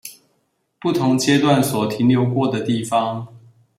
[0.79, 3.27] 不同階段所停留過的地方